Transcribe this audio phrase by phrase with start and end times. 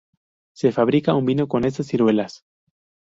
[0.55, 2.43] Se fabrica un vino con estas ciruelas.